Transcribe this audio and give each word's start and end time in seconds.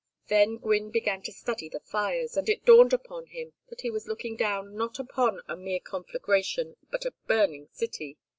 Then 0.29 0.57
Gwynne 0.57 0.89
began 0.89 1.21
to 1.21 1.31
study 1.31 1.69
the 1.69 1.79
fires, 1.79 2.35
and 2.35 2.49
it 2.49 2.65
dawned 2.65 2.91
upon 2.91 3.27
him 3.27 3.53
that 3.69 3.81
he 3.81 3.91
was 3.91 4.07
looking 4.07 4.35
down 4.35 4.75
not 4.75 4.97
upon 4.97 5.41
a 5.47 5.55
mere 5.55 5.79
conflagration 5.79 6.75
but 6.89 7.05
a 7.05 7.13
burning 7.27 7.67
city. 7.71 8.17